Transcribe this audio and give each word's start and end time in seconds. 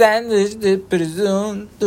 Sandes 0.00 0.54
de 0.54 0.78
presunto. 0.78 1.86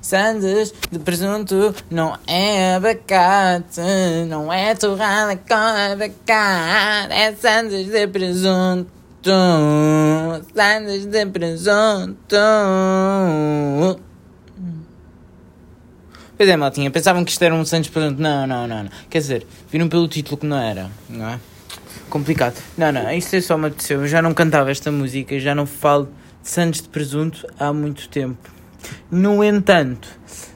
Sandes 0.00 0.72
de 0.88 1.00
presunto 1.00 1.74
não 1.90 2.16
é 2.28 2.76
abacate, 2.76 3.80
não 4.28 4.52
é 4.52 4.72
torrada 4.76 5.36
com 5.36 5.52
abacate, 5.52 7.12
é 7.12 7.34
sandes 7.34 7.88
de 7.88 8.06
presunto. 8.06 8.88
Sandes 10.54 11.06
de 11.06 11.26
presunto. 11.26 12.36
Pois 16.36 16.48
é, 16.48 16.56
maltinha, 16.56 16.88
pensavam 16.88 17.24
que 17.24 17.32
isto 17.32 17.42
era 17.42 17.52
um 17.52 17.64
Santos 17.64 17.90
presunto. 17.90 18.22
Não, 18.22 18.46
não, 18.46 18.68
não, 18.68 18.84
não. 18.84 18.90
Quer 19.10 19.18
dizer, 19.18 19.44
viram 19.72 19.88
pelo 19.88 20.06
título 20.06 20.36
que 20.36 20.46
não 20.46 20.56
era, 20.56 20.88
não 21.08 21.30
é? 21.30 21.40
Complicado. 22.08 22.62
Não, 22.78 22.92
não, 22.92 23.10
isto 23.12 23.34
é 23.34 23.40
só 23.40 23.58
me 23.58 23.66
apeteceu. 23.66 24.00
Eu 24.00 24.06
já 24.06 24.22
não 24.22 24.32
cantava 24.32 24.70
esta 24.70 24.92
música, 24.92 25.38
já 25.40 25.54
não 25.54 25.66
falo 25.66 26.08
de 26.42 26.48
Santos 26.48 26.82
de 26.82 26.88
presunto 26.88 27.46
há 27.58 27.72
muito 27.72 28.08
tempo. 28.08 28.48
No 29.10 29.42
entanto, 29.42 30.08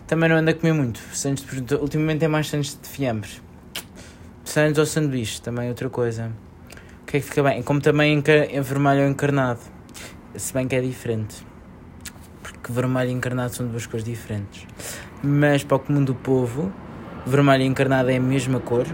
também 0.07 0.29
não 0.29 0.37
ando 0.37 0.51
a 0.51 0.55
comer 0.55 0.73
muito. 0.73 1.01
Santos 1.13 1.43
de 1.43 1.49
presunto, 1.49 1.77
ultimamente 1.77 2.25
é 2.25 2.29
mais 2.29 2.49
Santos 2.49 2.79
de 2.81 2.89
fiambre. 2.89 3.31
Santos 4.45 4.79
ou 4.79 4.87
sanduíche, 4.87 5.43
também 5.43 5.67
é 5.67 5.69
outra 5.69 5.91
coisa. 5.91 6.33
O 7.03 7.07
que 7.07 7.17
é 7.17 7.21
que 7.21 7.27
fica 7.27 7.43
bem? 7.43 7.63
Como 7.63 7.80
também 7.80 8.23
em 8.53 8.61
vermelho 8.61 9.03
ou 9.03 9.09
encarnado. 9.09 9.61
Se 10.37 10.53
bem 10.53 10.69
que 10.69 10.77
é 10.77 10.80
diferente. 10.80 11.45
Porque 12.43 12.73
vermelho 12.73 13.11
e 13.11 13.13
encarnado 13.13 13.55
são 13.55 13.67
duas 13.67 13.87
cores 13.87 14.05
diferentes. 14.05 14.67
Mas 15.23 15.65
para 15.65 15.77
o 15.77 15.80
comum 15.80 16.05
do 16.05 16.15
povo, 16.15 16.73
vermelho 17.27 17.65
e 17.65 17.67
encarnado 17.67 18.11
é 18.11 18.17
a 18.17 18.21
mesma 18.21 18.61
cor. 18.61 18.87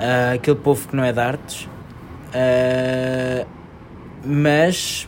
Uh, 0.00 0.34
aquele 0.34 0.56
povo 0.56 0.88
que 0.88 0.96
não 0.96 1.04
é 1.04 1.12
de 1.12 1.20
artes. 1.20 1.68
Uh, 2.32 3.46
mas 4.24 5.06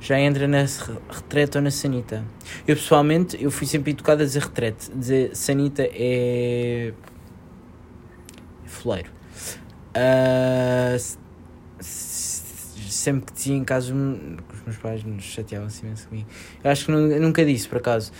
já 0.00 0.18
entra 0.18 0.48
na 0.48 0.64
retrete 1.10 1.58
ou 1.58 1.62
na 1.62 1.70
sanita. 1.70 2.24
Eu 2.66 2.76
pessoalmente, 2.76 3.36
eu 3.42 3.50
fui 3.50 3.66
sempre 3.66 3.90
educado 3.90 4.22
a 4.22 4.24
dizer 4.24 4.42
retrete. 4.42 4.90
Dizer 4.90 5.36
sanita 5.36 5.82
é... 5.82 6.92
é 8.64 8.68
foleiro. 8.68 9.10
Uh, 9.94 10.98
sempre 11.80 13.26
que 13.26 13.32
dizia 13.34 13.54
em 13.54 13.64
casa, 13.64 13.92
os 13.92 14.62
meus 14.62 14.76
pais 14.78 15.04
nos 15.04 15.24
chateavam-se 15.24 15.84
imenso 15.84 16.08
comigo. 16.08 16.28
Eu 16.64 16.70
acho 16.70 16.86
que 16.86 16.92
nunca 16.92 17.44
disse, 17.44 17.68
por 17.68 17.78
acaso. 17.78 18.12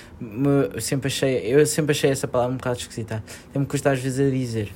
Eu 0.74 0.80
sempre 0.80 1.08
achei, 1.08 1.39
eu 1.39 1.64
sempre 1.64 1.92
achei 1.92 2.11
essa 2.11 2.28
palavra 2.28 2.52
um 2.52 2.58
bocado 2.58 2.78
esquisita. 2.78 3.24
Tem-me 3.52 3.67
custar 3.67 3.94
às 3.94 4.00
vezes 4.00 4.27
a 4.27 4.30
dizer. 4.30 4.72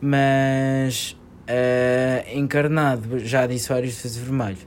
Mas 0.00 1.16
uh, 1.50 2.36
encarnado, 2.38 3.18
já 3.18 3.46
disse 3.46 3.68
várias 3.68 3.94
vezes 3.94 4.16
vermelho. 4.16 4.58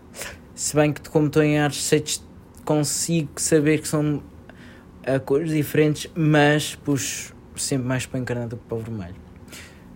Se 0.54 0.76
bem 0.76 0.94
que, 0.94 1.09
como 1.09 1.28
estou 1.28 1.44
em 1.44 1.59
artes, 1.59 2.23
consigo 2.64 3.30
saber 3.38 3.81
que 3.81 3.88
são 3.88 4.18
uh, 4.18 5.20
cores 5.26 5.52
diferentes, 5.52 6.09
mas 6.16 6.76
puxo 6.76 7.34
sempre 7.56 7.88
mais 7.88 8.06
para 8.06 8.20
encarnado 8.20 8.52
do 8.52 8.58
que 8.58 8.68
para 8.68 8.78
vermelho. 8.78 9.16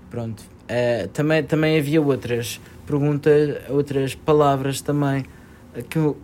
Pronto. 0.10 0.44
Uh, 0.64 1.08
também, 1.10 1.44
também 1.44 1.78
havia 1.78 2.02
outras 2.02 2.60
perguntas, 2.86 3.62
outras 3.70 4.16
palavras 4.16 4.82
também 4.82 5.26
que 5.90 5.98
eu, 5.98 6.18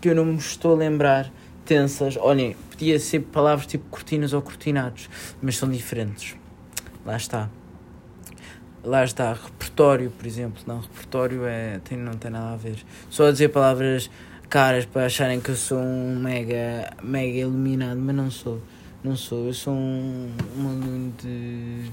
que 0.00 0.08
eu 0.10 0.14
não 0.14 0.24
me 0.24 0.36
estou 0.36 0.74
a 0.74 0.76
lembrar 0.76 1.32
tensas. 1.64 2.16
Olhem, 2.16 2.56
podia 2.70 2.98
ser 2.98 3.20
palavras 3.20 3.66
tipo 3.66 3.84
cortinas 3.90 4.32
ou 4.32 4.40
cortinados, 4.40 5.10
mas 5.42 5.56
são 5.56 5.68
diferentes. 5.68 6.36
Lá 7.04 7.16
está. 7.16 7.50
Lá 8.86 9.02
está, 9.02 9.32
repertório, 9.32 10.12
por 10.12 10.24
exemplo. 10.24 10.62
Não, 10.64 10.78
repertório 10.78 11.44
é, 11.44 11.80
tem, 11.80 11.98
não 11.98 12.12
tem 12.12 12.30
nada 12.30 12.52
a 12.52 12.56
ver. 12.56 12.76
Só 13.10 13.26
a 13.26 13.32
dizer 13.32 13.48
palavras 13.48 14.08
caras 14.48 14.84
para 14.84 15.06
acharem 15.06 15.40
que 15.40 15.48
eu 15.48 15.56
sou 15.56 15.76
um 15.76 16.20
mega, 16.20 16.92
mega 17.02 17.36
iluminado, 17.36 17.98
mas 17.98 18.14
não 18.14 18.30
sou. 18.30 18.62
Não 19.02 19.16
sou. 19.16 19.48
Eu 19.48 19.54
sou 19.54 19.74
um, 19.74 20.30
um 20.56 20.68
aluno 20.68 21.12
de 21.20 21.90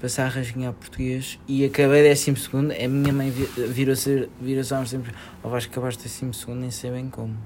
passar 0.00 0.24
a 0.24 0.28
rasguinhar 0.28 0.72
português 0.72 1.38
e 1.46 1.62
acabei 1.62 2.02
décimo 2.02 2.38
segundo. 2.38 2.72
A 2.72 2.88
minha 2.88 3.12
mãe 3.12 3.30
virou-se 3.30 4.26
virou 4.40 4.64
há 4.70 4.80
uns 4.80 4.92
tempos: 4.92 5.10
Oh, 5.42 5.50
vais 5.50 5.66
acabar 5.66 5.94
décimo 5.94 6.32
segundo, 6.32 6.60
nem 6.60 6.70
sei 6.70 6.90
bem 6.90 7.10
como. 7.10 7.36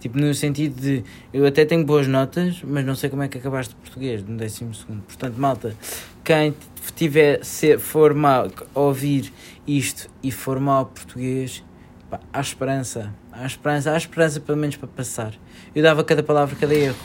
Tipo, 0.00 0.18
no 0.18 0.34
sentido 0.34 0.80
de 0.80 1.04
eu 1.32 1.46
até 1.46 1.64
tenho 1.64 1.84
boas 1.84 2.08
notas, 2.08 2.60
mas 2.64 2.84
não 2.84 2.94
sei 2.96 3.08
como 3.08 3.22
é 3.22 3.28
que 3.28 3.38
acabaste 3.38 3.74
português 3.76 4.24
no 4.24 4.36
décimo 4.36 4.74
segundo. 4.74 5.02
Portanto, 5.02 5.36
malta, 5.36 5.76
quem 6.24 6.54
tiver, 6.94 7.44
se 7.44 7.78
for 7.78 8.14
mal 8.14 8.48
ouvir 8.74 9.32
isto 9.66 10.08
e 10.22 10.30
for 10.30 10.58
mal 10.60 10.86
português, 10.86 11.64
pá, 12.10 12.20
há 12.32 12.40
esperança. 12.40 13.12
Há 13.32 13.46
esperança, 13.46 13.92
há 13.92 13.96
esperança 13.96 14.40
pelo 14.40 14.58
menos 14.58 14.76
para 14.76 14.88
passar. 14.88 15.34
Eu 15.74 15.82
dava 15.82 16.04
cada 16.04 16.22
palavra, 16.22 16.54
cada 16.54 16.74
erro. 16.74 16.96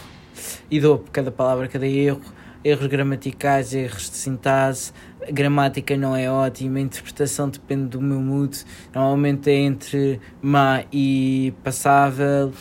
E 0.70 0.80
dou 0.80 1.04
cada 1.12 1.32
palavra, 1.32 1.68
cada 1.68 1.88
erro. 1.88 2.22
Erros 2.64 2.88
gramaticais, 2.88 3.74
erros 3.74 4.10
de 4.10 4.18
sintaxe. 4.18 4.92
A 5.26 5.32
gramática 5.32 5.96
não 5.96 6.16
é 6.16 6.30
ótima, 6.30 6.80
a 6.80 6.82
interpretação 6.82 7.50
depende 7.50 7.86
do 7.86 8.02
meu 8.02 8.20
mood. 8.20 8.64
Normalmente 8.94 9.50
é 9.50 9.56
entre 9.56 10.20
má 10.42 10.84
e 10.92 11.54
passável. 11.64 12.52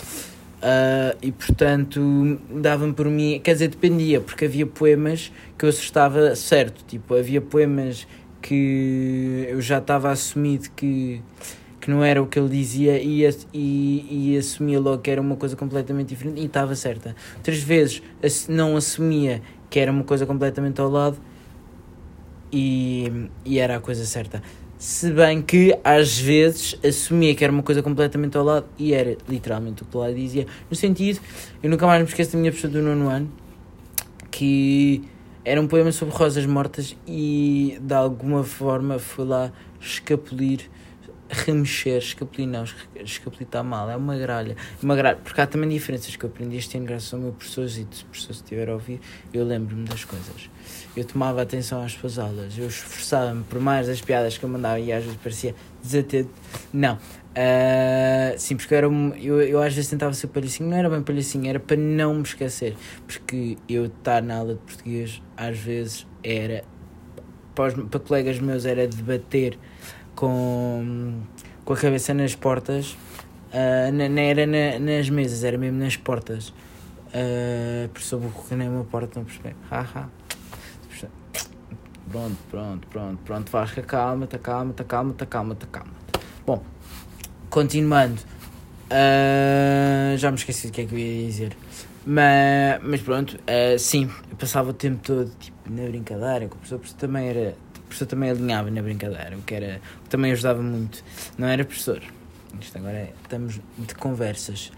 Uh, 0.66 1.16
e 1.22 1.30
portanto 1.30 2.40
dava-me 2.50 2.92
por 2.92 3.06
mim, 3.06 3.40
quer 3.40 3.52
dizer, 3.52 3.68
dependia, 3.68 4.20
porque 4.20 4.46
havia 4.46 4.66
poemas 4.66 5.30
que 5.56 5.64
eu 5.64 5.68
acertava 5.68 6.34
certo, 6.34 6.84
tipo, 6.84 7.14
havia 7.14 7.40
poemas 7.40 8.04
que 8.42 9.46
eu 9.48 9.60
já 9.60 9.78
estava 9.78 10.10
assumido 10.10 10.68
que, 10.74 11.22
que 11.80 11.88
não 11.88 12.02
era 12.02 12.20
o 12.20 12.26
que 12.26 12.36
ele 12.36 12.48
dizia 12.48 13.00
e, 13.00 13.22
e, 13.54 14.32
e 14.32 14.36
assumia 14.36 14.80
logo 14.80 14.98
que 14.98 15.08
era 15.08 15.20
uma 15.20 15.36
coisa 15.36 15.54
completamente 15.54 16.08
diferente 16.08 16.40
e 16.40 16.46
estava 16.46 16.74
certa. 16.74 17.14
Outras 17.36 17.60
vezes 17.60 18.02
não 18.48 18.76
assumia 18.76 19.42
que 19.70 19.78
era 19.78 19.92
uma 19.92 20.02
coisa 20.02 20.26
completamente 20.26 20.80
ao 20.80 20.90
lado 20.90 21.16
e, 22.52 23.28
e 23.44 23.60
era 23.60 23.76
a 23.76 23.80
coisa 23.80 24.04
certa. 24.04 24.42
Se 24.78 25.10
bem 25.10 25.40
que 25.40 25.74
às 25.82 26.18
vezes 26.18 26.78
assumia 26.84 27.34
que 27.34 27.42
era 27.42 27.50
uma 27.50 27.62
coisa 27.62 27.82
completamente 27.82 28.36
ao 28.36 28.44
lado 28.44 28.66
e 28.78 28.92
era 28.92 29.16
literalmente 29.26 29.82
o 29.82 29.86
que 29.86 29.96
lá 29.96 30.10
dizia. 30.10 30.46
No 30.70 30.76
sentido, 30.76 31.18
eu 31.62 31.70
nunca 31.70 31.86
mais 31.86 32.02
me 32.02 32.08
esqueço 32.08 32.32
da 32.32 32.38
minha 32.38 32.52
pessoa 32.52 32.70
do 32.70 32.82
nono 32.82 33.08
ano, 33.08 33.32
que 34.30 35.02
era 35.42 35.58
um 35.58 35.66
poema 35.66 35.90
sobre 35.92 36.14
rosas 36.14 36.44
mortas 36.44 36.94
e 37.06 37.78
de 37.80 37.94
alguma 37.94 38.44
forma 38.44 38.98
foi 38.98 39.24
lá 39.24 39.50
escapulir 39.80 40.68
remexer, 41.28 41.98
escapulir 41.98 42.46
não, 42.46 42.64
escapulir 43.04 43.42
está 43.42 43.62
mal, 43.62 43.90
é 43.90 43.96
uma 43.96 44.16
gralha, 44.16 44.56
uma 44.82 44.94
gralha, 44.94 45.18
porque 45.22 45.40
há 45.40 45.46
também 45.46 45.68
diferenças 45.68 46.14
que 46.14 46.24
eu 46.24 46.30
aprendi 46.30 46.56
este 46.56 46.76
ano 46.76 46.86
graças 46.86 47.12
ao 47.12 47.20
meu 47.20 47.32
professor, 47.32 47.64
e 47.64 47.68
se 47.68 47.80
o 47.82 48.06
professor 48.06 48.32
estiver 48.32 48.68
a 48.68 48.74
ouvir, 48.74 49.00
eu 49.32 49.44
lembro-me 49.44 49.84
das 49.84 50.04
coisas. 50.04 50.50
Eu 50.96 51.04
tomava 51.04 51.42
atenção 51.42 51.82
às 51.82 51.92
suas 51.92 52.18
aulas, 52.18 52.56
eu 52.58 52.66
esforçava-me 52.66 53.44
por 53.44 53.60
mais 53.60 53.86
das 53.86 54.00
piadas 54.00 54.38
que 54.38 54.44
eu 54.44 54.48
mandava 54.48 54.78
e 54.80 54.92
às 54.92 55.04
vezes 55.04 55.18
parecia 55.22 55.54
desatento. 55.82 56.30
Não, 56.72 56.94
uh, 56.94 58.38
sim, 58.38 58.56
porque 58.56 58.74
eu, 58.74 58.78
era, 58.78 58.86
eu, 58.86 59.42
eu 59.42 59.62
às 59.62 59.74
vezes 59.74 59.90
tentava 59.90 60.14
ser 60.14 60.28
palhacinho, 60.28 60.70
não 60.70 60.76
era 60.76 60.88
bem 60.88 61.02
palhacinho, 61.02 61.48
era 61.48 61.60
para 61.60 61.76
não 61.76 62.14
me 62.14 62.22
esquecer, 62.22 62.76
porque 63.06 63.56
eu 63.68 63.86
estar 63.86 64.22
na 64.22 64.36
aula 64.36 64.54
de 64.54 64.60
português 64.60 65.22
às 65.36 65.58
vezes 65.58 66.06
era, 66.22 66.64
para, 67.54 67.74
os, 67.74 67.88
para 67.88 68.00
colegas 68.00 68.38
meus, 68.38 68.64
era 68.64 68.86
debater 68.86 69.58
com, 70.16 71.20
com 71.64 71.72
a 71.72 71.76
cabeça 71.76 72.12
nas 72.12 72.34
portas, 72.34 72.96
uh, 73.52 73.92
não 73.92 74.22
era 74.22 74.46
na, 74.46 74.78
nas 74.80 75.08
mesas, 75.08 75.44
era 75.44 75.56
mesmo 75.56 75.78
nas 75.78 75.96
portas. 75.96 76.48
Uh, 77.08 77.88
por 77.92 78.00
isso 78.00 78.20
que 78.48 78.54
nem 78.56 78.68
uma 78.68 78.84
porta, 78.84 79.20
não 79.20 79.26
percebi. 79.26 79.54
Haha. 79.70 80.08
Pronto, 82.10 82.36
pronto, 82.48 82.86
pronto, 82.86 83.18
pronto, 83.24 83.50
Vasco, 83.50 83.82
calma-te, 83.82 84.38
calma-te, 84.38 84.84
calma-te, 84.84 85.26
calma-te, 85.26 85.66
calma-te. 85.66 86.20
Bom, 86.46 86.62
continuando. 87.50 88.20
Uh, 88.86 90.16
já 90.16 90.30
me 90.30 90.36
esqueci 90.36 90.68
do 90.68 90.72
que 90.72 90.82
é 90.82 90.84
que 90.86 90.94
eu 90.94 90.98
ia 90.98 91.26
dizer. 91.26 91.56
Mas, 92.06 92.80
mas 92.84 93.02
pronto, 93.02 93.34
uh, 93.34 93.78
sim, 93.78 94.08
eu 94.30 94.36
passava 94.36 94.70
o 94.70 94.72
tempo 94.72 95.00
todo 95.02 95.28
tipo, 95.40 95.56
na 95.68 95.82
brincadeira, 95.88 96.46
com 96.46 96.54
o 96.54 96.58
professor, 96.58 96.78
porque 96.78 96.94
também 96.94 97.28
era 97.28 97.56
professor 97.86 98.06
também 98.06 98.30
alinhava 98.30 98.70
na 98.70 98.82
brincadeira, 98.82 99.36
o 99.36 99.42
que, 99.42 99.54
era, 99.54 99.80
o 100.00 100.04
que 100.04 100.08
também 100.10 100.32
ajudava 100.32 100.62
muito. 100.62 101.02
Não 101.38 101.46
era 101.46 101.64
professor. 101.64 102.02
Isto 102.60 102.78
agora 102.78 102.96
é, 102.96 103.12
estamos 103.22 103.60
de 103.78 103.94
conversas 103.94 104.72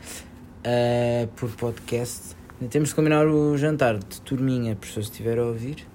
uh, 0.58 1.26
por 1.37 1.50
podcast. 1.50 2.37
Temos 2.70 2.88
de 2.88 2.94
combinar 2.94 3.26
o 3.26 3.56
jantar 3.56 3.99
de 3.99 4.20
turminha, 4.22 4.75
professor, 4.75 5.05
se 5.05 5.10
estiver 5.10 5.38
a 5.38 5.44
ouvir. 5.44 5.87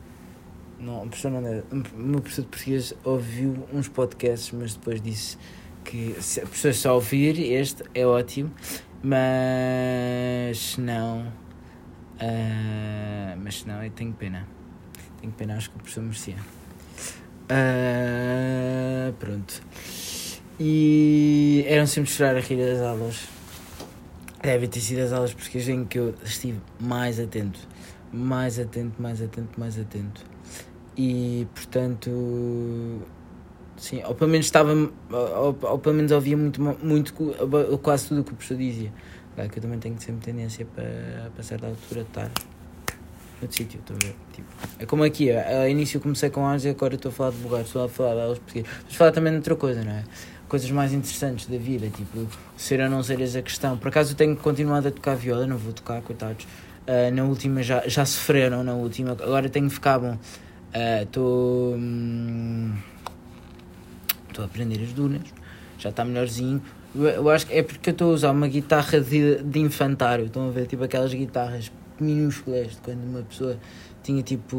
Não, 0.79 1.03
o 1.03 1.07
professor 1.07 1.31
não 1.31 1.41
deve. 1.41 1.63
O 1.71 1.99
meu 1.99 2.21
professor 2.21 2.43
de 2.43 2.47
português 2.47 2.93
ouviu 3.03 3.67
uns 3.73 3.87
podcasts, 3.87 4.51
mas 4.51 4.73
depois 4.75 5.01
disse 5.01 5.37
que 5.83 6.15
se 6.21 6.41
a 6.41 6.45
pessoa 6.45 6.73
só 6.73 6.95
ouvir 6.95 7.39
este 7.39 7.83
é 7.93 8.05
ótimo, 8.05 8.51
mas 9.01 10.77
não. 10.77 11.27
Uh, 12.15 13.35
mas 13.41 13.65
não, 13.65 13.83
eu 13.83 13.91
tenho 13.91 14.13
pena. 14.13 14.47
Tenho 15.19 15.33
pena, 15.33 15.57
acho 15.57 15.69
que 15.69 15.75
o 15.75 15.79
professor 15.79 16.01
merecia. 16.01 16.62
Uh, 17.43 19.13
pronto. 19.19 19.61
E 20.59 21.65
eram 21.67 21.85
sempre 21.85 22.09
chorar 22.09 22.35
a 22.35 22.39
rir 22.39 22.57
das 22.57 22.81
aulas. 22.81 23.27
Devem 24.41 24.69
ter 24.69 24.79
sido 24.79 24.99
as 24.99 25.11
aulas 25.11 25.33
porque 25.33 25.57
em 25.59 25.85
que 25.85 25.99
eu 25.99 26.13
estive 26.23 26.59
mais 26.79 27.19
atento. 27.19 27.59
Mais 28.11 28.59
atento, 28.59 29.01
mais 29.01 29.21
atento, 29.21 29.59
mais 29.59 29.79
atento. 29.79 30.25
E 30.97 31.47
portanto. 31.53 33.01
Sim, 33.77 34.03
ou 34.05 34.13
pelo 34.13 34.29
menos 34.29 34.45
estava. 34.45 34.73
Ou, 34.73 35.57
ou 35.61 35.79
pelo 35.79 35.95
menos 35.95 36.11
ouvia 36.11 36.37
muito, 36.37 36.61
muito 36.61 37.13
quase 37.81 38.07
tudo 38.07 38.21
o 38.21 38.23
que 38.23 38.31
o 38.31 38.35
professor 38.35 38.57
dizia. 38.57 38.93
Claro 39.35 39.49
que 39.49 39.57
eu 39.57 39.63
também 39.63 39.79
tenho 39.79 39.99
sempre 39.99 40.23
tendência 40.25 40.65
para, 40.65 41.31
para 41.33 41.43
certa 41.43 41.67
altura 41.67 42.01
estar 42.01 42.31
noutro 43.43 43.57
sítio, 43.57 43.79
estou 43.79 43.95
a 43.95 44.05
ver? 44.05 44.15
Tipo, 44.33 44.47
é 44.79 44.85
como 44.85 45.03
aqui, 45.03 45.31
a, 45.31 45.69
início 45.69 45.99
comecei 45.99 46.29
com 46.29 46.45
Ars 46.45 46.65
e 46.65 46.69
agora 46.69 46.95
estou 46.95 47.09
a 47.09 47.13
falar 47.13 47.31
de 47.31 47.43
lugares, 47.43 47.67
estou 47.67 47.85
a 47.85 47.89
falar 47.89 48.15
de 48.15 48.21
aulas 48.21 48.39
portuguesas. 48.39 48.71
A 48.89 48.93
falar 48.93 49.11
também 49.11 49.31
de 49.31 49.37
outra 49.37 49.55
coisa, 49.55 49.83
não 49.83 49.91
é? 49.91 50.03
Coisas 50.47 50.69
mais 50.71 50.93
interessantes 50.93 51.47
da 51.47 51.57
vida, 51.57 51.87
tipo, 51.89 52.27
ser 52.57 52.79
ou 52.81 52.89
não 52.89 53.01
ser 53.03 53.19
essa 53.21 53.41
questão. 53.41 53.77
Por 53.77 53.87
acaso 53.87 54.13
eu 54.13 54.15
tenho 54.15 54.35
continuado 54.35 54.87
a 54.87 54.91
tocar 54.91 55.15
viola, 55.15 55.47
não 55.47 55.57
vou 55.57 55.73
tocar, 55.73 56.01
coitados. 56.01 56.45
Uh, 56.85 57.13
na 57.13 57.23
última 57.23 57.63
já, 57.63 57.87
já 57.87 58.05
sofreram, 58.05 58.63
na 58.63 58.73
última, 58.73 59.11
agora 59.11 59.47
tenho 59.49 59.67
que 59.67 59.73
ficar 59.73 59.99
bom. 59.99 60.17
Ah, 60.73 61.03
estou. 61.03 61.75
Uh, 61.75 62.73
estou 64.27 64.43
a 64.43 64.47
aprender 64.47 64.81
as 64.83 64.91
dunas, 64.91 65.21
já 65.77 65.89
está 65.89 66.03
melhorzinho. 66.03 66.61
Eu 66.95 67.29
acho 67.29 67.47
que 67.47 67.53
é 67.53 67.63
porque 67.63 67.89
eu 67.89 67.91
estou 67.91 68.11
a 68.11 68.13
usar 68.13 68.31
uma 68.31 68.47
guitarra 68.47 68.99
de, 68.99 69.43
de 69.43 69.59
infantário. 69.59 70.25
Estão 70.25 70.47
a 70.47 70.51
ver, 70.51 70.67
tipo 70.67 70.83
aquelas 70.83 71.13
guitarras 71.13 71.71
minúsculas 71.99 72.71
de 72.71 72.77
quando 72.77 73.03
uma 73.03 73.21
pessoa 73.23 73.57
tinha 74.01 74.21
tipo 74.21 74.57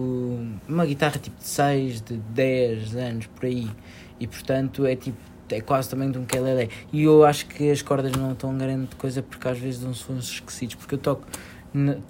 uma 0.68 0.86
guitarra 0.86 1.18
tipo 1.18 1.38
de 1.38 1.46
6, 1.46 2.00
de 2.00 2.16
10 2.16 2.96
anos 2.96 3.26
por 3.26 3.46
aí. 3.46 3.70
E 4.18 4.26
portanto 4.26 4.86
é 4.86 4.96
tipo 4.96 5.18
é 5.50 5.60
quase 5.60 5.88
também 5.88 6.10
de 6.10 6.18
um 6.18 6.22
ukulele. 6.22 6.70
E 6.92 7.02
eu 7.02 7.24
acho 7.24 7.46
que 7.46 7.70
as 7.70 7.82
cordas 7.82 8.12
não 8.12 8.32
estão 8.32 8.56
grande 8.56 8.94
coisa 8.96 9.22
porque 9.22 9.46
às 9.46 9.58
vezes 9.58 9.80
dão 9.80 9.94
sons 9.94 10.30
esquecidos. 10.30 10.74
Porque 10.74 10.94
eu 10.94 10.98
toco, 10.98 11.26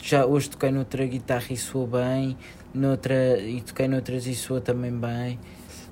já 0.02 0.24
hoje 0.24 0.50
toquei 0.50 0.70
noutra 0.70 1.04
guitarra 1.06 1.46
e 1.50 1.56
soa 1.56 1.86
bem, 1.86 2.36
noutra, 2.72 3.38
e 3.40 3.60
toquei 3.60 3.88
noutras 3.88 4.26
e 4.26 4.34
soa 4.34 4.60
também 4.60 4.92
bem. 4.92 5.38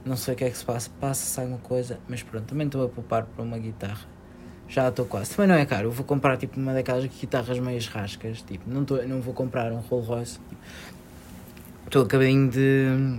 Não 0.04 0.16
sei 0.16 0.34
o 0.34 0.36
que 0.36 0.44
é 0.44 0.50
que 0.50 0.56
se 0.56 0.64
passa, 0.64 0.90
passa-se 1.00 1.40
alguma 1.40 1.58
coisa, 1.58 1.98
mas 2.08 2.22
pronto, 2.22 2.46
também 2.46 2.66
estou 2.66 2.84
a 2.84 2.88
poupar 2.88 3.24
para 3.24 3.44
uma 3.44 3.58
guitarra 3.58 4.11
já 4.72 4.88
estou 4.88 5.04
quase. 5.04 5.36
Também 5.36 5.48
não 5.48 5.54
é 5.54 5.66
caro, 5.66 5.88
eu 5.88 5.90
vou 5.92 6.04
comprar 6.04 6.38
tipo 6.38 6.58
uma 6.58 6.72
daquelas 6.72 7.04
guitarras 7.04 7.58
meias 7.58 7.86
rascas, 7.86 8.40
tipo, 8.40 8.68
não, 8.68 8.84
tô, 8.84 8.96
não 9.02 9.20
vou 9.20 9.34
comprar 9.34 9.70
um 9.70 9.80
Rolls 9.80 10.08
Royce. 10.08 10.40
Estou 11.84 12.02
tipo, 12.02 12.16
acabadinho 12.16 12.50
de, 12.50 13.18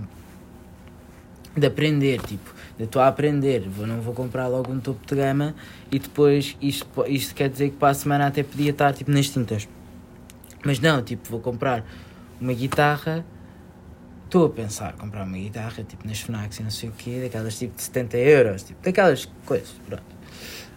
de 1.56 1.66
aprender, 1.66 2.20
tipo, 2.22 2.52
estou 2.78 3.00
a 3.00 3.06
aprender, 3.06 3.60
vou, 3.68 3.86
não 3.86 4.00
vou 4.00 4.12
comprar 4.12 4.48
logo 4.48 4.72
um 4.72 4.80
topo 4.80 5.06
de 5.06 5.14
gama 5.14 5.54
e 5.92 6.00
depois 6.00 6.56
isto, 6.60 6.88
isto 7.06 7.34
quer 7.34 7.48
dizer 7.48 7.70
que 7.70 7.76
para 7.76 7.90
a 7.90 7.94
semana 7.94 8.26
até 8.26 8.42
podia 8.42 8.72
estar 8.72 8.92
tipo 8.92 9.12
nas 9.12 9.28
tintas. 9.28 9.68
Mas 10.64 10.80
não, 10.80 11.02
tipo, 11.02 11.28
vou 11.30 11.40
comprar 11.40 11.84
uma 12.40 12.52
guitarra. 12.52 13.24
Estou 14.24 14.46
a 14.46 14.50
pensar 14.50 14.94
comprar 14.94 15.22
uma 15.24 15.36
guitarra 15.36 15.84
tipo 15.84 16.04
nas 16.08 16.18
FNACs 16.18 16.58
e 16.58 16.62
não 16.64 16.70
sei 16.70 16.88
o 16.88 16.92
quê, 16.92 17.20
daquelas 17.22 17.56
tipo 17.56 17.76
de 17.76 17.82
70 17.82 18.16
euros, 18.16 18.62
tipo, 18.64 18.82
daquelas 18.82 19.28
coisas, 19.46 19.70
pronto 19.86 20.13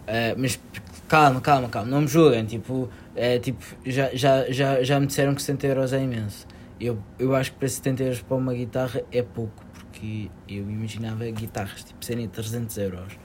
Uh, 0.08 0.34
mas 0.38 0.58
calma, 1.06 1.38
calma, 1.40 1.68
calma, 1.68 1.90
não 1.90 2.00
me 2.00 2.08
julguem. 2.08 2.44
Tipo, 2.46 2.88
é, 3.14 3.38
tipo 3.38 3.62
já, 3.84 4.10
já, 4.14 4.50
já, 4.50 4.82
já 4.82 4.98
me 4.98 5.06
disseram 5.06 5.34
que 5.34 5.42
70 5.42 5.66
euros 5.66 5.92
é 5.92 6.02
imenso. 6.02 6.46
Eu, 6.80 6.98
eu 7.18 7.34
acho 7.34 7.52
que 7.52 7.58
para 7.58 7.68
70 7.68 8.02
euros 8.02 8.22
para 8.22 8.36
uma 8.36 8.54
guitarra 8.54 9.02
é 9.12 9.22
pouco, 9.22 9.64
porque 9.74 10.30
eu 10.48 10.70
imaginava 10.70 11.24
guitarras 11.26 11.84
tipo 11.84 12.02
serem 12.04 12.26
300 12.26 12.78
euros. 12.78 13.18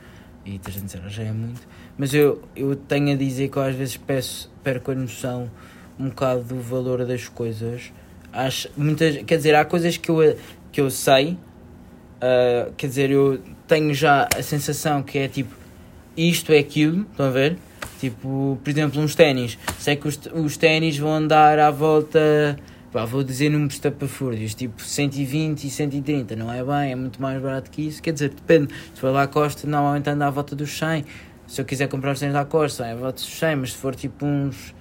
E 0.46 0.60
300 0.60 0.96
euros 0.96 1.14
já 1.14 1.24
é 1.24 1.32
muito. 1.32 1.62
Mas 1.98 2.14
eu, 2.14 2.42
eu 2.54 2.76
tenho 2.76 3.14
a 3.14 3.16
dizer 3.16 3.48
que 3.48 3.56
eu 3.56 3.62
às 3.62 3.76
vezes 3.76 3.96
peço, 3.96 4.52
perco 4.62 4.92
a 4.92 4.96
noção 4.96 5.50
um 5.98 6.10
bocado 6.10 6.44
do 6.44 6.60
valor 6.60 7.06
das 7.06 7.30
coisas. 7.30 7.94
Acho, 8.32 8.70
muitas, 8.76 9.24
quer 9.24 9.38
dizer, 9.38 9.56
há 9.56 9.64
coisas 9.64 9.96
que 9.96 10.10
eu, 10.10 10.36
que 10.70 10.82
eu 10.82 10.90
sei, 10.90 11.38
uh, 12.18 12.74
quer 12.76 12.88
dizer, 12.88 13.12
eu 13.12 13.40
tenho 13.68 13.94
já 13.94 14.28
a 14.36 14.42
sensação 14.42 15.02
que 15.02 15.18
é 15.18 15.30
tipo 15.30 15.63
isto 16.16 16.52
é 16.52 16.60
aquilo, 16.60 17.02
estão 17.10 17.28
a 17.28 17.30
ver? 17.30 17.58
Tipo, 18.00 18.60
por 18.64 18.70
exemplo, 18.70 19.02
uns 19.02 19.16
ténis. 19.16 19.58
Sei 19.80 19.96
que 19.96 20.08
os, 20.08 20.20
os 20.34 20.58
ténis 20.58 20.98
vão 20.98 21.14
andar 21.14 21.58
à 21.60 21.72
volta, 21.72 22.58
pá, 22.92 23.06
vou 23.06 23.24
dizer 23.24 23.50
números 23.50 23.80
tapafúrdios, 23.80 24.54
tipo 24.54 24.82
120 24.82 25.64
e 25.64 25.70
130, 25.70 26.36
não 26.36 26.52
é 26.52 26.64
bem, 26.64 26.92
é 26.92 26.96
muito 26.96 27.22
mais 27.22 27.42
barato 27.42 27.72
que 27.72 27.88
isso. 27.88 28.02
Quer 28.02 28.14
dizer, 28.14 28.30
depende. 28.30 28.74
Se 28.94 29.00
for 29.00 29.12
lá 29.12 29.24
à 29.24 29.28
costa, 29.28 29.68
normalmente 29.68 30.10
anda 30.10 30.28
à 30.28 30.30
volta 30.30 30.56
dos 30.56 30.78
100. 30.78 31.06
Se 31.48 31.62
eu 31.62 31.66
quiser 31.66 31.88
comprar 31.88 32.12
os 32.12 32.20
ténis 32.20 32.36
à 32.36 32.46
costa, 32.46 32.86
é 32.86 32.92
à 32.92 32.96
volta 32.96 33.22
dos 33.22 33.40
100, 33.40 33.56
mas 33.56 33.72
se 33.72 33.78
for 33.78 33.96
tipo 33.96 34.26
uns, 34.26 34.74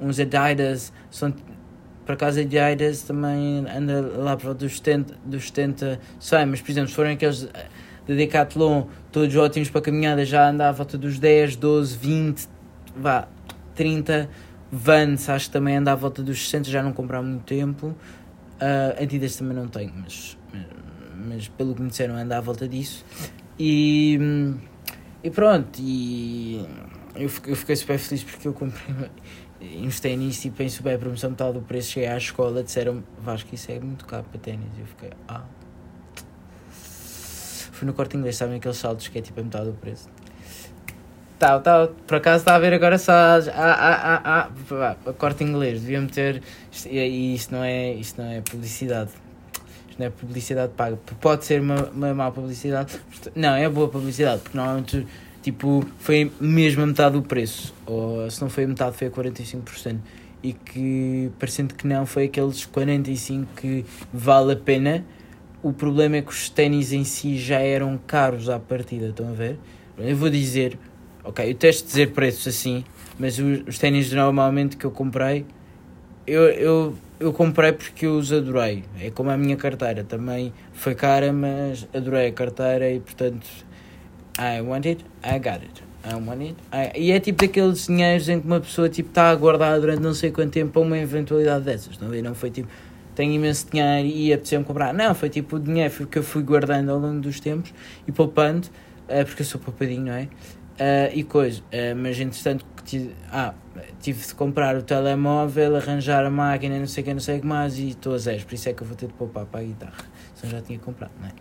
uns 0.00 0.18
Adidas, 0.20 0.92
são 1.10 1.32
por 2.04 2.12
acaso 2.12 2.40
Adidas 2.40 3.02
também 3.02 3.64
anda 3.74 4.00
lá 4.16 4.36
para 4.36 4.52
dos 4.52 4.76
70, 4.76 5.14
dos 5.24 5.48
70 5.48 5.98
100, 6.20 6.46
mas 6.46 6.60
por 6.60 6.70
exemplo, 6.70 6.88
se 6.88 6.94
forem 6.94 7.14
aqueles 7.14 7.48
de 8.06 8.14
Decathlon, 8.14 8.84
todos 9.10 9.34
ótimos 9.36 9.68
para 9.68 9.80
caminhada, 9.80 10.24
já 10.24 10.48
anda 10.48 10.68
à 10.68 10.72
volta 10.72 10.96
dos 10.96 11.18
10, 11.18 11.56
12, 11.56 11.96
20, 11.96 12.48
vá, 12.96 13.28
30. 13.74 14.28
Vans, 14.70 15.28
acho 15.28 15.46
que 15.46 15.52
também 15.52 15.76
anda 15.76 15.92
à 15.92 15.94
volta 15.94 16.22
dos 16.22 16.44
60, 16.44 16.68
já 16.68 16.82
não 16.82 16.92
compro 16.92 17.16
há 17.16 17.22
muito 17.22 17.44
tempo. 17.44 17.94
Uh, 18.56 19.36
também 19.38 19.56
não 19.56 19.68
tenho, 19.68 19.92
mas, 19.96 20.36
mas 21.28 21.48
pelo 21.48 21.74
que 21.74 21.82
me 21.82 21.88
disseram, 21.88 22.16
anda 22.16 22.36
à 22.36 22.40
volta 22.40 22.66
disso. 22.66 23.04
E, 23.58 24.18
e 25.22 25.30
pronto, 25.30 25.78
e 25.80 26.66
eu 27.14 27.28
fiquei, 27.28 27.52
eu 27.52 27.56
fiquei 27.56 27.76
super 27.76 27.98
feliz 27.98 28.24
porque 28.24 28.48
eu 28.48 28.52
comprei 28.52 29.10
uns 29.82 30.00
ténis 30.00 30.44
e 30.44 30.50
penso 30.50 30.82
bem, 30.82 30.94
a 30.94 30.98
promoção 30.98 31.30
metade 31.30 31.54
do 31.54 31.62
preço. 31.62 31.92
Cheguei 31.92 32.08
à 32.08 32.16
escola, 32.16 32.62
disseram 32.62 33.02
Vasco, 33.18 33.54
isso 33.54 33.70
é 33.70 33.78
muito 33.78 34.04
caro 34.04 34.24
para 34.24 34.40
ténis. 34.40 34.68
Eu 34.78 34.86
fiquei, 34.86 35.10
ah, 35.28 35.44
Fui 37.76 37.86
no 37.86 37.92
corte 37.92 38.16
inglês, 38.16 38.36
sabem 38.36 38.56
aqueles 38.56 38.78
saltos 38.78 39.08
que 39.08 39.18
é 39.18 39.20
tipo 39.20 39.38
a 39.38 39.42
metade 39.42 39.66
do 39.66 39.74
preço. 39.74 40.08
Tá, 41.38 41.60
tá, 41.60 41.88
por 42.06 42.16
acaso 42.16 42.38
está 42.38 42.54
a 42.54 42.58
ver 42.58 42.72
agora 42.72 42.96
só. 42.96 43.12
Ah, 43.12 43.40
ah, 43.54 44.22
ah, 44.24 44.96
ah, 45.06 45.12
corte 45.12 45.44
inglês, 45.44 45.82
devia 45.82 46.00
meter. 46.00 46.42
E 46.86 47.34
isto 47.34 47.54
não 47.54 47.62
é, 47.62 47.92
isto 47.92 48.20
não 48.20 48.30
é 48.30 48.40
publicidade. 48.40 49.10
Isto 49.90 49.98
não 49.98 50.06
é 50.06 50.10
publicidade 50.10 50.72
paga. 50.74 50.98
Pode 51.20 51.44
ser 51.44 51.60
uma, 51.60 51.84
uma 51.90 52.14
má 52.14 52.30
publicidade. 52.30 52.98
Não, 53.34 53.54
é 53.54 53.68
boa 53.68 53.88
publicidade, 53.88 54.40
porque 54.40 54.56
normalmente 54.56 55.06
tipo, 55.42 55.84
foi 55.98 56.32
mesmo 56.40 56.82
a 56.82 56.86
metade 56.86 57.12
do 57.12 57.22
preço. 57.22 57.74
Ou 57.84 58.30
se 58.30 58.40
não 58.40 58.48
foi 58.48 58.64
a 58.64 58.68
metade, 58.68 58.96
foi 58.96 59.08
a 59.08 59.10
45%. 59.10 59.98
E 60.42 60.54
que, 60.54 61.30
parecendo 61.38 61.74
que 61.74 61.86
não, 61.86 62.06
foi 62.06 62.24
aqueles 62.24 62.66
45% 62.66 63.46
que 63.54 63.84
vale 64.12 64.54
a 64.54 64.56
pena 64.56 65.04
o 65.62 65.72
problema 65.72 66.16
é 66.16 66.22
que 66.22 66.30
os 66.30 66.48
ténis 66.48 66.92
em 66.92 67.04
si 67.04 67.38
já 67.38 67.58
eram 67.58 67.98
caros 68.06 68.48
à 68.48 68.58
partida, 68.58 69.08
estão 69.08 69.28
a 69.28 69.32
ver? 69.32 69.58
Eu 69.98 70.16
vou 70.16 70.28
dizer, 70.30 70.78
ok, 71.24 71.50
eu 71.50 71.54
testo 71.54 71.86
dizer 71.86 72.12
preços 72.12 72.46
assim, 72.48 72.84
mas 73.18 73.38
os, 73.38 73.66
os 73.66 73.78
ténis 73.78 74.12
normalmente 74.12 74.76
que 74.76 74.84
eu 74.84 74.90
comprei, 74.90 75.46
eu, 76.26 76.42
eu, 76.44 76.94
eu 77.18 77.32
comprei 77.32 77.72
porque 77.72 78.06
eu 78.06 78.16
os 78.16 78.32
adorei. 78.32 78.84
É 79.00 79.10
como 79.10 79.30
a 79.30 79.36
minha 79.36 79.56
carteira, 79.56 80.04
também 80.04 80.52
foi 80.72 80.94
cara, 80.94 81.32
mas 81.32 81.86
adorei 81.94 82.28
a 82.28 82.32
carteira 82.32 82.90
e 82.90 83.00
portanto, 83.00 83.46
I 84.38 84.60
want 84.60 84.86
it, 84.86 85.04
I 85.24 85.38
got 85.38 85.62
it. 85.62 85.82
I 86.04 86.14
want 86.14 86.40
it. 86.42 86.56
I... 86.72 87.00
E 87.00 87.10
é 87.10 87.18
tipo 87.18 87.44
daqueles 87.44 87.86
dinheiros 87.86 88.28
em 88.28 88.40
que 88.40 88.46
uma 88.46 88.60
pessoa 88.60 88.88
tipo, 88.88 89.08
está 89.08 89.30
a 89.30 89.34
guardar 89.34 89.80
durante 89.80 90.00
não 90.00 90.14
sei 90.14 90.30
quanto 90.30 90.52
tempo 90.52 90.80
uma 90.80 90.98
eventualidade 90.98 91.64
dessas, 91.64 91.98
não, 91.98 92.08
não 92.08 92.34
foi 92.34 92.50
tipo 92.50 92.68
tenho 93.16 93.32
imenso 93.32 93.66
dinheiro 93.68 94.06
e 94.06 94.32
apeteceu-me 94.32 94.64
comprar. 94.64 94.94
Não, 94.94 95.14
foi 95.14 95.28
tipo 95.28 95.56
o 95.56 95.58
dinheiro 95.58 96.06
que 96.06 96.18
eu 96.18 96.22
fui 96.22 96.42
guardando 96.42 96.90
ao 96.90 96.98
longo 96.98 97.20
dos 97.20 97.40
tempos 97.40 97.74
e 98.06 98.12
poupando, 98.12 98.68
uh, 99.08 99.24
porque 99.24 99.42
eu 99.42 99.46
sou 99.46 99.60
poupadinho, 99.60 100.04
não 100.04 100.12
é? 100.12 100.24
Uh, 100.24 101.10
e 101.14 101.24
coisa, 101.24 101.62
uh, 101.62 101.96
mas 101.96 102.20
entretanto 102.20 102.64
tive, 102.84 103.10
ah, 103.32 103.54
tive 104.00 104.24
de 104.24 104.34
comprar 104.34 104.76
o 104.76 104.82
telemóvel, 104.82 105.74
arranjar 105.74 106.24
a 106.24 106.30
máquina, 106.30 106.78
não 106.78 106.86
sei 106.86 107.02
o 107.02 107.06
que, 107.06 107.14
não 107.14 107.20
sei 107.20 107.38
o 107.38 107.40
que 107.40 107.46
mais 107.46 107.78
e 107.78 107.88
estou 107.88 108.14
a 108.14 108.18
zero, 108.18 108.44
por 108.44 108.54
isso 108.54 108.68
é 108.68 108.74
que 108.74 108.82
eu 108.82 108.86
vou 108.86 108.94
ter 108.94 109.06
de 109.06 109.14
poupar 109.14 109.46
para 109.46 109.60
a 109.60 109.64
guitarra, 109.64 110.04
senão 110.34 110.52
já 110.52 110.60
tinha 110.60 110.78
comprado, 110.78 111.12
não 111.18 111.28
é? 111.28 111.32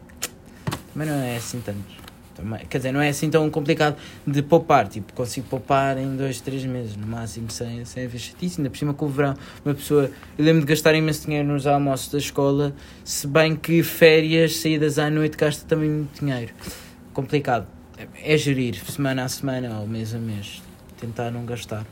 Mas 0.95 1.07
não 1.07 1.15
é 1.15 1.35
assim 1.35 1.59
tanto. 1.59 2.14
Também, 2.35 2.65
quer 2.65 2.79
dizer, 2.79 2.91
não 2.91 3.01
é 3.01 3.07
assim 3.07 3.29
tão 3.29 3.49
complicado 3.49 3.95
de 4.27 4.41
poupar. 4.41 4.89
Tipo, 4.89 5.13
consigo 5.13 5.47
poupar 5.47 5.97
em 5.97 6.17
2, 6.17 6.41
3 6.41 6.65
meses, 6.65 6.97
no 6.97 7.07
máximo, 7.07 7.49
sem, 7.49 7.85
sem 7.85 8.05
haver 8.05 8.19
chatice. 8.19 8.59
Ainda 8.59 8.69
por 8.69 8.77
cima 8.77 8.93
com 8.93 9.05
o 9.05 9.09
verão, 9.09 9.35
uma 9.63 9.73
pessoa. 9.73 10.11
Eu 10.37 10.43
lembro 10.43 10.61
de 10.61 10.67
gastar 10.67 10.93
imenso 10.95 11.25
dinheiro 11.25 11.47
nos 11.47 11.65
almoços 11.65 12.11
da 12.11 12.17
escola, 12.17 12.75
se 13.05 13.25
bem 13.25 13.55
que 13.55 13.81
férias, 13.81 14.57
saídas 14.57 14.99
à 14.99 15.09
noite, 15.09 15.37
gasta 15.37 15.65
também 15.65 15.89
muito 15.89 16.19
dinheiro. 16.19 16.51
Complicado. 17.13 17.67
É 18.21 18.37
gerir, 18.37 18.75
semana 18.83 19.23
a 19.23 19.29
semana 19.29 19.79
ou 19.79 19.87
mês 19.87 20.13
a 20.13 20.19
mês. 20.19 20.61
Tentar 20.99 21.31
não 21.31 21.45
gastar. 21.45 21.83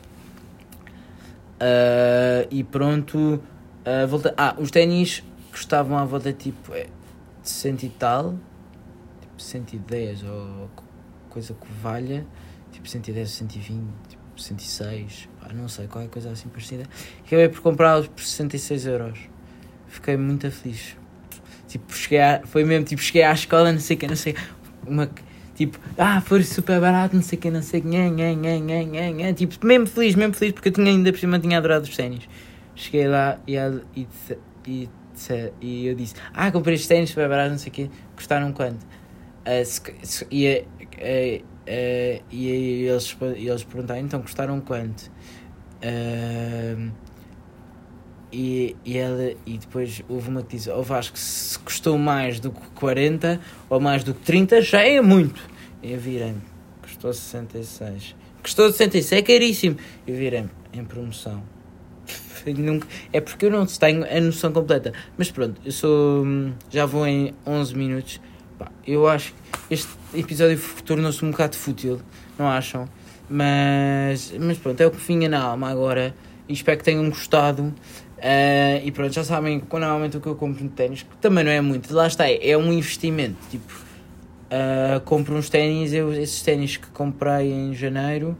Uh, 1.54 2.46
e 2.50 2.62
pronto. 2.62 3.18
Uh, 3.18 4.06
volta... 4.06 4.34
Ah, 4.36 4.54
os 4.58 4.70
ténis 4.70 5.22
custavam 5.50 5.96
à 5.96 6.04
volta 6.04 6.32
tipo 6.34 6.74
é, 6.74 6.88
de 7.42 7.86
e 7.86 7.88
tal 7.88 8.34
110 9.42 10.24
ou 10.24 10.70
coisa 11.28 11.54
que 11.54 11.66
valha, 11.82 12.26
tipo 12.70 12.88
110, 12.88 13.30
120, 13.30 13.84
tipo 14.08 14.40
106, 14.40 15.28
pá, 15.40 15.52
não 15.52 15.68
sei, 15.68 15.86
qualquer 15.86 16.10
coisa 16.10 16.30
assim 16.30 16.48
parecida. 16.48 16.84
Acabei 17.26 17.48
por 17.48 17.60
comprá-los 17.60 18.06
por 18.08 18.22
66 18.22 18.86
euros. 18.86 19.18
Fiquei 19.88 20.16
muito 20.16 20.50
feliz. 20.50 20.96
Tipo, 21.68 21.92
cheguei 21.92 22.20
a, 22.20 22.42
foi 22.44 22.64
mesmo, 22.64 22.84
tipo, 22.84 23.02
cheguei 23.02 23.22
à 23.22 23.32
escola, 23.32 23.72
não 23.72 23.80
sei 23.80 23.96
o 23.96 23.98
que, 23.98 24.06
não 24.06 24.16
sei, 24.16 24.36
uma, 24.86 25.10
tipo, 25.54 25.78
ah, 25.98 26.20
foi 26.20 26.42
super 26.44 26.80
barato, 26.80 27.16
não 27.16 27.22
sei 27.22 27.38
o 27.38 27.42
que, 27.42 27.50
não 27.50 27.62
sei 27.62 27.80
o 27.80 27.82
que, 27.82 27.88
nhã, 27.88 28.08
nhã, 28.10 28.32
nhã, 28.32 28.58
nhã, 28.84 29.10
nhã, 29.10 29.32
tipo, 29.32 29.66
mesmo 29.66 29.86
feliz, 29.86 30.14
mesmo 30.14 30.34
feliz, 30.34 30.52
porque 30.54 30.68
eu 30.68 30.72
tinha 30.72 30.90
ainda 30.90 31.12
por 31.12 31.18
cima, 31.18 31.38
tinha 31.38 31.58
adorado 31.58 31.84
os 31.84 31.96
ténis. 31.96 32.28
Cheguei 32.76 33.08
lá 33.08 33.38
e, 33.46 33.56
ela, 33.56 33.82
e, 33.96 34.06
e, 34.66 34.88
e 35.60 35.86
eu 35.86 35.94
disse, 35.94 36.14
ah, 36.32 36.50
comprei 36.52 36.74
estes 36.74 36.88
ténis 36.88 37.10
super 37.10 37.28
baratos, 37.28 37.52
não 37.52 37.58
sei 37.58 37.70
o 37.70 37.74
que, 37.74 37.90
custaram 38.14 38.52
quanto? 38.52 38.84
Uh, 39.46 39.64
se, 40.02 40.26
e, 40.30 40.48
uh, 40.48 41.44
uh, 41.44 42.24
e 42.30 42.86
eles, 42.86 43.16
eles 43.36 43.64
perguntaram, 43.64 44.00
então 44.00 44.22
custaram 44.22 44.60
quanto? 44.60 45.10
E, 48.32 48.74
e, 48.84 48.98
ela, 48.98 49.32
e 49.46 49.58
depois 49.58 50.02
houve 50.08 50.28
uma 50.28 50.42
que 50.42 50.68
Ó 50.68 50.80
oh 50.80 50.82
Vasco, 50.82 51.16
se 51.16 51.56
custou 51.60 51.96
mais 51.96 52.40
do 52.40 52.50
que 52.50 52.66
40 52.70 53.40
ou 53.70 53.78
mais 53.78 54.02
do 54.02 54.12
que 54.12 54.22
30, 54.22 54.60
já 54.60 54.82
é 54.82 55.00
muito. 55.00 55.40
E 55.80 55.92
eu 55.92 56.00
virei-me: 56.00 56.40
custou 56.82 57.12
66. 57.12 58.16
Custou 58.42 58.72
66, 58.72 59.12
é 59.12 59.22
caríssimo. 59.22 59.76
Eu 60.04 60.16
virei-me: 60.16 60.50
em 60.72 60.84
promoção. 60.84 61.44
Nunca, 62.58 62.88
é 63.12 63.20
porque 63.20 63.46
eu 63.46 63.50
não 63.50 63.66
tenho 63.66 64.04
a 64.04 64.20
noção 64.20 64.52
completa. 64.52 64.92
Mas 65.16 65.30
pronto, 65.30 65.60
eu 65.64 65.70
sou. 65.70 66.24
Já 66.70 66.86
vou 66.86 67.06
em 67.06 67.34
11 67.46 67.76
minutos. 67.76 68.20
Pá, 68.58 68.70
eu 68.86 69.08
acho 69.08 69.32
que 69.32 69.74
este 69.74 69.88
episódio 70.14 70.60
tornou-se 70.84 71.24
um 71.24 71.30
bocado 71.30 71.56
fútil, 71.56 72.00
não 72.38 72.48
acham? 72.48 72.88
Mas, 73.28 74.32
mas 74.38 74.58
pronto, 74.58 74.80
é 74.80 74.86
o 74.86 74.90
que 74.90 75.00
vinha 75.00 75.28
na 75.28 75.40
alma 75.40 75.70
agora. 75.70 76.14
E 76.48 76.52
espero 76.52 76.78
que 76.78 76.84
tenham 76.84 77.08
gostado. 77.08 77.62
Uh, 77.62 78.80
e 78.82 78.90
pronto, 78.90 79.12
já 79.12 79.24
sabem, 79.24 79.62
normalmente 79.70 80.16
o 80.16 80.20
que 80.20 80.26
eu 80.26 80.34
compro 80.34 80.64
no 80.64 80.70
ténis, 80.70 81.02
que 81.02 81.16
também 81.18 81.44
não 81.44 81.50
é 81.50 81.60
muito, 81.60 81.92
lá 81.92 82.06
está, 82.06 82.24
é 82.26 82.56
um 82.56 82.72
investimento. 82.72 83.36
Tipo, 83.50 83.72
uh, 83.72 85.00
compro 85.00 85.36
uns 85.36 85.50
ténis, 85.50 85.92
eu 85.92 86.10
esses 86.12 86.40
ténis 86.40 86.78
que 86.78 86.86
comprei 86.88 87.52
em 87.52 87.74
janeiro, 87.74 88.36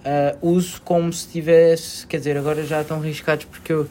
uh, 0.00 0.46
uso 0.46 0.82
como 0.82 1.10
se 1.12 1.28
tivesse, 1.28 2.06
quer 2.06 2.18
dizer, 2.18 2.36
agora 2.36 2.62
já 2.64 2.82
estão 2.82 3.00
riscados 3.00 3.46
porque 3.46 3.72
eu, 3.72 3.88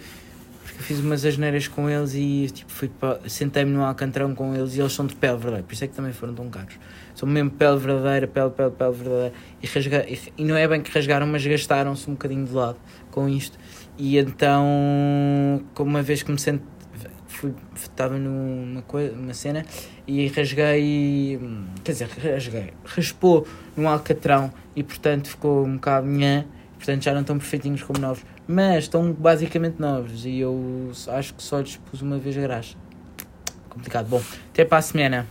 eu 0.77 0.83
fiz 0.83 0.99
umas 0.99 1.25
asneiras 1.25 1.67
com 1.67 1.89
eles 1.89 2.13
e 2.15 2.47
tipo, 2.51 2.71
fui 2.71 2.91
sentei-me 3.27 3.71
no 3.71 3.83
alcantrão 3.83 4.35
com 4.35 4.53
eles 4.53 4.75
e 4.75 4.81
eles 4.81 4.93
são 4.93 5.05
de 5.05 5.15
pele 5.15 5.37
verdadeira, 5.37 5.63
por 5.63 5.73
isso 5.73 5.83
é 5.85 5.87
que 5.87 5.93
também 5.93 6.11
foram 6.11 6.33
tão 6.33 6.49
caros. 6.49 6.77
São 7.15 7.27
mesmo 7.29 7.49
pele 7.51 7.77
verdadeira, 7.77 8.27
pele, 8.27 8.49
pele, 8.49 8.71
pele 8.71 8.91
verdadeira. 8.91 9.33
E, 9.63 9.67
rasga, 9.67 10.05
e, 10.07 10.19
e 10.37 10.43
não 10.43 10.55
é 10.55 10.67
bem 10.67 10.81
que 10.81 10.91
rasgaram, 10.91 11.25
mas 11.25 11.45
gastaram-se 11.45 12.09
um 12.09 12.13
bocadinho 12.13 12.45
de 12.45 12.51
lado 12.51 12.77
com 13.09 13.29
isto. 13.29 13.57
E 13.97 14.17
então, 14.17 15.63
como 15.73 15.89
uma 15.91 16.01
vez 16.01 16.21
que 16.21 16.31
me 16.31 16.37
fui, 17.35 17.53
estava 17.75 18.17
numa 18.17 18.81
coisa, 18.81 19.13
uma 19.15 19.33
cena 19.33 19.65
e 20.07 20.27
rasguei, 20.27 21.39
quer 21.83 21.91
dizer, 21.91 22.09
rasguei, 22.33 22.73
raspou 22.83 23.47
num 23.75 23.87
alcatrão 23.87 24.51
e 24.75 24.83
portanto 24.83 25.29
ficou 25.29 25.65
um 25.65 25.75
bocado 25.75 26.07
minha, 26.07 26.45
portanto 26.85 27.03
já 27.03 27.13
não 27.13 27.21
estão 27.21 27.37
perfeitinhos 27.37 27.81
como 27.81 27.99
novos, 27.99 28.23
mas 28.47 28.83
estão 28.83 29.11
basicamente 29.11 29.79
novos 29.79 30.25
e 30.25 30.37
eu 30.37 30.91
acho 31.07 31.33
que 31.33 31.41
só 31.41 31.59
lhes 31.59 31.77
pus 31.77 32.01
uma 32.01 32.19
vez 32.19 32.37
graxa. 32.37 32.77
Complicado. 33.69 34.07
Bom, 34.07 34.21
até 34.51 34.63
para 34.63 34.77
a 34.77 34.81
semana. 34.81 35.27